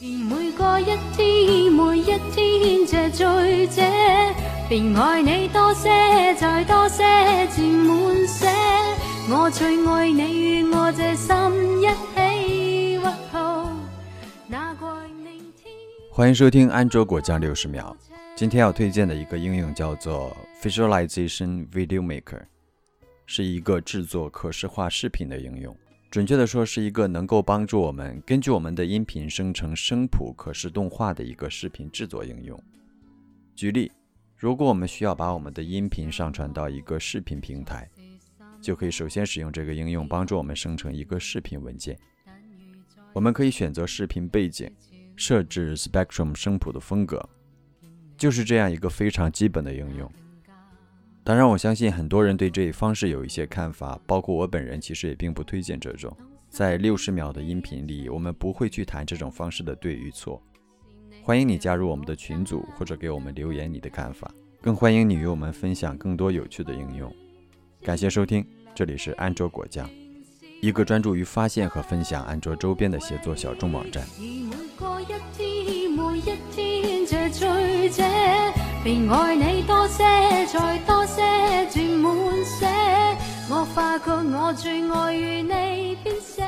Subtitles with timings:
[0.00, 0.84] 每个一
[1.16, 3.82] 天，每一天，这醉者，
[4.68, 5.88] 便爱你多些，
[6.36, 7.02] 再多些，
[7.48, 8.46] 渐满些。
[9.28, 11.34] 我最爱你，与我这心
[11.82, 13.76] 一起，或好，
[14.46, 14.88] 那怪
[15.20, 15.74] 明天。
[16.12, 17.96] 欢迎收听安卓果酱六十秒。
[18.36, 22.42] 今天要推荐的一个应用叫做 Visualization Video Maker，
[23.26, 25.76] 是一个制作可视化视频的应用。
[26.10, 32.58] 准确的说，是一个能够帮助我们根据我们的音频生成声谱可视动画的一个视频制作应用。
[33.54, 33.92] 举例，
[34.34, 37.86] 如果我们需要把我们的音频上传到一个视频平台，
[38.58, 41.98] 就可以首先使用这个应用帮助我们生成一个视频文件。
[43.12, 44.70] 我们可以选择视频背景，
[45.14, 47.28] 设置 Spectrum 声谱的风格，
[48.16, 50.10] 就是这样一个非常基本的应用。
[51.28, 56.10] 当然，我相信很多人对这一方式有一些看法，包括我本人，其实也并不推荐这种。
[56.48, 60.42] 在六十秒的音频里，我们不会去谈这种方式的对与错。
[61.22, 67.14] 欢迎你加入我们的群组，或者给我们留言你的看法，更欢迎你与我们分享更多有趣的应用。
[67.82, 68.42] 感谢收听，
[68.74, 69.86] 这里是安卓果酱，
[70.62, 74.02] 一个专注于发现和分享安卓周边的协作小众网站。
[78.84, 79.57] 便爱你
[79.98, 80.04] 些，
[80.46, 81.22] 再多些，
[81.72, 82.66] 转满些。
[83.50, 86.44] 我发觉我最爱与你编写。